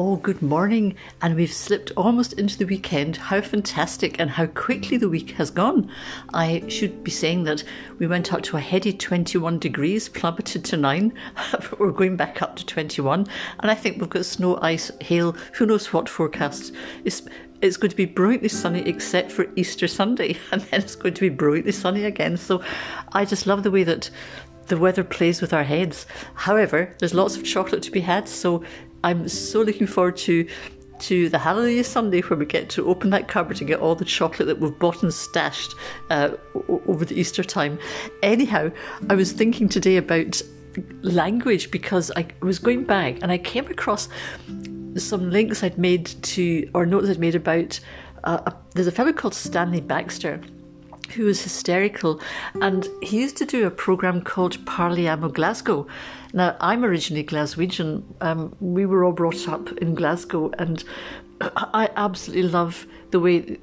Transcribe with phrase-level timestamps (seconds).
[0.00, 0.94] Oh, good morning.
[1.20, 3.16] And we've slipped almost into the weekend.
[3.16, 5.90] How fantastic and how quickly the week has gone.
[6.32, 7.64] I should be saying that
[7.98, 11.12] we went up to a heady 21 degrees, plummeted to 9.
[11.50, 13.26] but We're going back up to 21.
[13.58, 16.72] And I think we've got snow, ice, hail, who knows what forecast.
[17.04, 17.22] It's,
[17.60, 20.36] it's going to be brilliantly sunny except for Easter Sunday.
[20.52, 22.36] And then it's going to be brilliantly sunny again.
[22.36, 22.62] So
[23.14, 24.10] I just love the way that
[24.68, 26.06] the weather plays with our heads.
[26.34, 28.62] However, there's lots of chocolate to be had, so
[29.04, 30.46] I'm so looking forward to
[31.00, 34.04] to the Hallelujah Sunday where we get to open that cupboard and get all the
[34.04, 35.74] chocolate that we've bought and stashed
[36.10, 36.30] uh,
[36.86, 37.78] over the Easter time.
[38.22, 38.72] Anyhow,
[39.08, 40.42] I was thinking today about
[41.02, 44.08] language because I was going back and I came across
[44.96, 47.78] some links I'd made to, or notes I'd made about.
[48.24, 50.40] Uh, a, there's a fellow called Stanley Baxter
[51.14, 52.20] who was hysterical,
[52.60, 55.86] and he used to do a program called Parliamo Glasgow.
[56.32, 58.02] Now, I'm originally Glaswegian.
[58.20, 60.84] Um, we were all brought up in Glasgow, and
[61.40, 63.58] I absolutely love the way.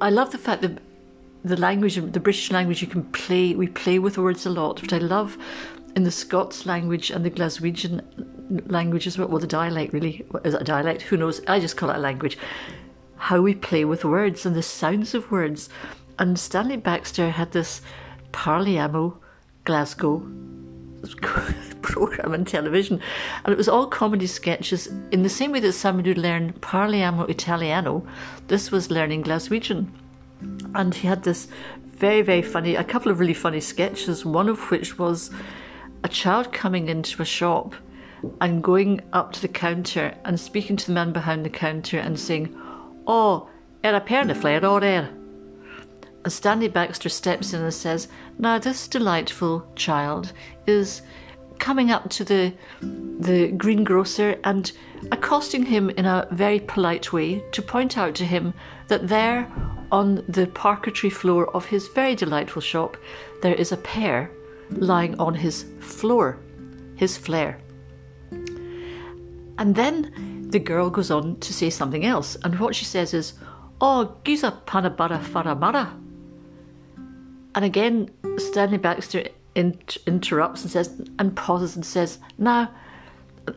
[0.00, 0.78] I love the fact that
[1.44, 3.54] the language, the British language, you can play.
[3.54, 5.36] We play with words a lot, but I love
[5.94, 8.02] in the Scots language and the Glaswegian
[8.70, 9.28] language as well.
[9.28, 11.02] Well, the dialect really is it a dialect?
[11.02, 11.40] Who knows?
[11.46, 12.38] I just call it a language.
[13.16, 15.68] How we play with words and the sounds of words
[16.18, 17.80] and Stanley Baxter had this
[18.32, 19.18] Parliamo
[19.64, 20.20] Glasgow
[21.82, 23.00] program on television,
[23.44, 27.24] and it was all comedy sketches in the same way that someone would learn Parliamo
[27.24, 28.06] Italiano.
[28.48, 29.88] This was learning Glaswegian,
[30.74, 31.48] and he had this
[31.84, 34.24] very very funny, a couple of really funny sketches.
[34.24, 35.30] One of which was
[36.02, 37.74] a child coming into a shop
[38.40, 42.18] and going up to the counter and speaking to the man behind the counter and
[42.18, 42.54] saying,
[43.06, 43.48] "Oh,
[43.82, 45.23] era perniflair or er."
[46.24, 48.08] And Stanley Baxter steps in and says,
[48.38, 50.32] Now, this delightful child
[50.66, 51.02] is
[51.58, 54.72] coming up to the, the greengrocer and
[55.12, 58.54] accosting him in a very polite way to point out to him
[58.88, 59.50] that there
[59.92, 62.96] on the parquetry floor of his very delightful shop
[63.42, 64.30] there is a pear
[64.70, 66.38] lying on his floor,
[66.96, 67.58] his flair.
[69.58, 73.34] And then the girl goes on to say something else, and what she says is,
[73.80, 76.03] Oh, giza panabara faramara.
[77.54, 82.70] And again, Stanley Baxter interrupts and says, and pauses and says, Now,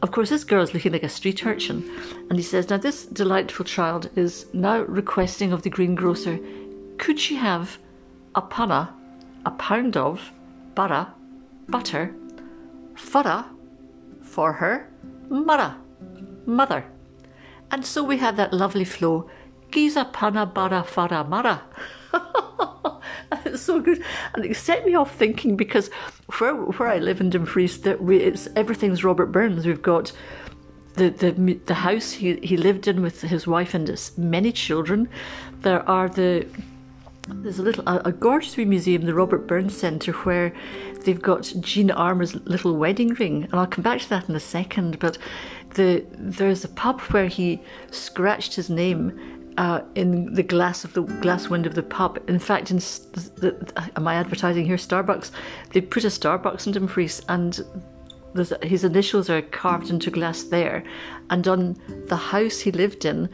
[0.01, 1.89] of course, this girl is looking like a street urchin.
[2.29, 6.39] And he says, Now, this delightful child is now requesting of the greengrocer,
[6.97, 7.77] could she have
[8.35, 8.93] a panna,
[9.45, 10.31] a pound of
[10.75, 11.13] bara,
[11.67, 12.13] butter,
[12.95, 13.45] fara,
[14.21, 14.89] for her,
[15.29, 15.77] mara,
[16.45, 16.85] mother.
[17.71, 19.29] And so we have that lovely flow,
[19.71, 21.63] giza panna bara fara mara.
[23.57, 24.03] it's so good,
[24.33, 25.89] and it set me off thinking because
[26.37, 29.65] where where I live in Dumfries, that we it's everything's Robert Burns.
[29.65, 30.11] We've got
[30.93, 31.31] the the
[31.65, 35.09] the house he he lived in with his wife and his many children.
[35.61, 36.47] There are the
[37.27, 40.53] there's a little a, a gorgeous museum, the Robert Burns Centre, where
[41.03, 44.39] they've got Jean Armour's little wedding ring, and I'll come back to that in a
[44.39, 44.99] second.
[44.99, 45.17] But
[45.73, 47.59] the there's a pub where he
[47.91, 52.19] scratched his name uh, in the glass of the glass window of the pub.
[52.27, 54.77] In fact, in the, am I advertising here?
[54.77, 55.31] Starbucks.
[55.73, 57.59] They put a Starbucks in Dumfries, and
[58.61, 60.83] his initials are carved into glass there.
[61.29, 61.75] And on
[62.07, 63.29] the house he lived in,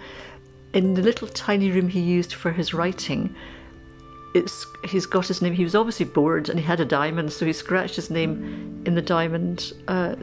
[0.74, 3.36] in the little tiny room he used for his writing,
[4.34, 5.54] it's he's got his name.
[5.54, 8.96] He was obviously bored, and he had a diamond, so he scratched his name in
[8.96, 10.16] the diamond uh,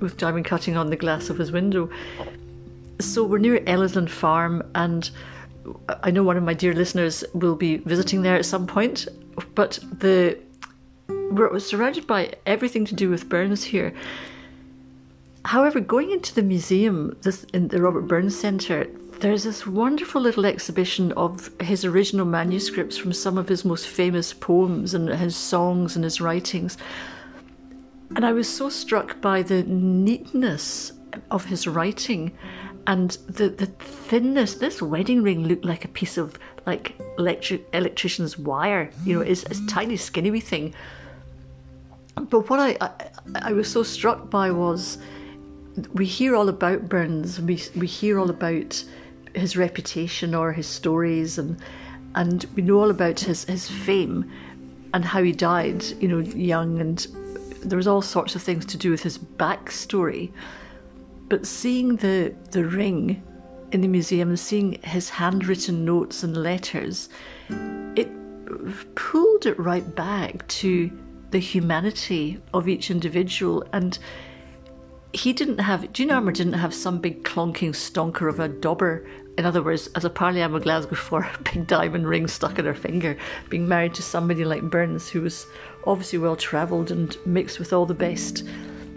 [0.00, 1.90] with diamond cutting on the glass of his window.
[3.00, 5.10] So we're near Ellisland Farm, and
[6.02, 9.08] I know one of my dear listeners will be visiting there at some point,
[9.54, 10.38] but the
[11.30, 13.92] we're surrounded by everything to do with Burns here.
[15.44, 18.88] However, going into the museum, this in the Robert Burns Centre,
[19.20, 24.32] there's this wonderful little exhibition of his original manuscripts from some of his most famous
[24.32, 26.76] poems and his songs and his writings.
[28.14, 30.92] And I was so struck by the neatness
[31.30, 32.36] of his writing
[32.86, 34.54] and the the thinness.
[34.54, 38.90] This wedding ring looked like a piece of like electric electrician's wire.
[39.04, 40.74] You know, it's, it's a tiny skinny wee thing.
[42.14, 44.98] But what I, I I was so struck by was
[45.92, 47.40] we hear all about Burns.
[47.40, 48.82] We we hear all about
[49.34, 51.58] his reputation or his stories and
[52.14, 54.30] and we know all about his his fame
[54.94, 55.84] and how he died.
[56.00, 57.06] You know, young and
[57.62, 60.30] there was all sorts of things to do with his backstory.
[61.28, 63.22] But seeing the, the ring
[63.72, 67.08] in the museum and seeing his handwritten notes and letters,
[67.96, 68.08] it
[68.94, 70.90] pulled it right back to
[71.30, 73.64] the humanity of each individual.
[73.72, 73.98] And
[75.12, 79.06] he didn't have, Jean Armour didn't have some big clonking stonker of a dauber.
[79.36, 82.74] In other words, as a Parliamo Glasgow for a big diamond ring stuck in her
[82.74, 83.18] finger,
[83.48, 85.46] being married to somebody like Burns, who was
[85.86, 88.44] obviously well travelled and mixed with all the best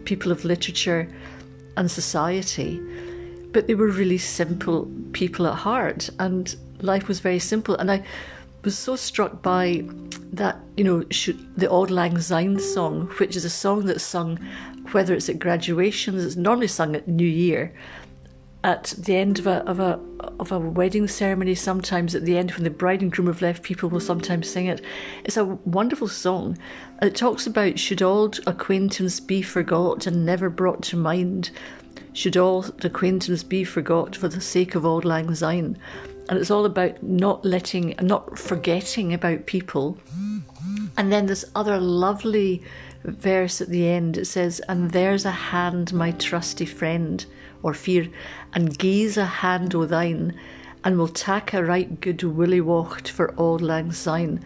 [0.06, 1.12] people of literature
[1.80, 2.80] and society.
[3.52, 7.76] But they were really simple people at heart, and life was very simple.
[7.76, 8.04] And I
[8.64, 9.86] was so struck by
[10.34, 11.00] that, you know,
[11.58, 14.38] the Auld Lang Syne song, which is a song that's sung
[14.92, 17.74] whether it's at graduations, it's normally sung at New Year,
[18.64, 20.00] at the end of a of a
[20.40, 21.56] of a wedding ceremony.
[21.56, 24.68] Sometimes at the end, when the bride and groom have left, people will sometimes sing
[24.68, 24.82] it.
[25.24, 26.58] It's a wonderful song.
[27.02, 31.52] It talks about should old acquaintance be forgot and never brought to mind.
[32.14, 35.78] Should all acquaintance be forgot for the sake of auld lang syne?
[36.28, 39.98] And it's all about not letting, not forgetting about people.
[40.98, 42.62] And then this other lovely
[43.04, 47.26] verse at the end it says, And there's a hand, my trusty friend,
[47.64, 48.08] or fear,
[48.54, 50.34] and gaze a hand o' thine,
[50.84, 54.40] and will tak a right good willie waught for auld lang syne.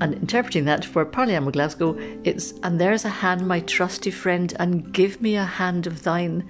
[0.00, 4.92] And interpreting that for Parliamo Glasgow, it's and there's a hand, my trusty friend, and
[4.92, 6.48] give me a hand of thine,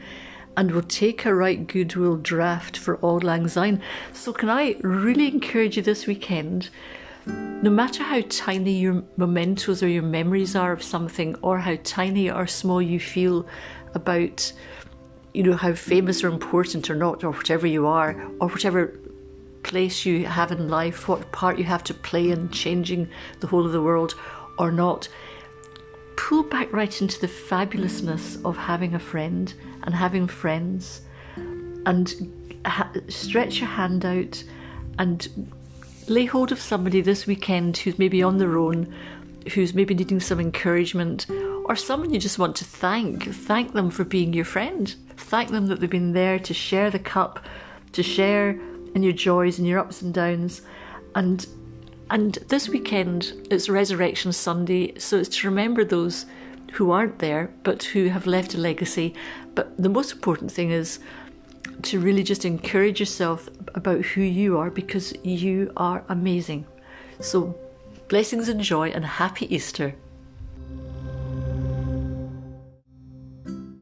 [0.56, 3.80] and will take a right goodwill draft for auld lang syne.
[4.12, 6.70] So can I really encourage you this weekend
[7.26, 12.30] no matter how tiny your mementos or your memories are of something, or how tiny
[12.30, 13.46] or small you feel
[13.94, 14.52] about,
[15.32, 18.98] you know, how famous or important or not, or whatever you are, or whatever
[19.62, 23.08] place you have in life, what part you have to play in changing
[23.40, 24.14] the whole of the world
[24.58, 25.08] or not,
[26.16, 31.02] pull back right into the fabulousness of having a friend and having friends
[31.86, 34.42] and ha- stretch your hand out
[34.98, 35.50] and
[36.08, 38.92] lay hold of somebody this weekend who's maybe on their own,
[39.54, 41.26] who's maybe needing some encouragement,
[41.70, 43.32] or someone you just want to thank.
[43.32, 44.92] Thank them for being your friend.
[45.16, 47.38] Thank them that they've been there to share the cup,
[47.92, 48.58] to share
[48.96, 50.62] in your joys and your ups and downs.
[51.14, 51.46] And
[52.10, 56.26] and this weekend it's Resurrection Sunday, so it's to remember those
[56.72, 59.14] who aren't there but who have left a legacy.
[59.54, 60.98] But the most important thing is
[61.82, 66.66] to really just encourage yourself about who you are because you are amazing.
[67.20, 67.56] So,
[68.08, 69.94] blessings and joy and happy Easter.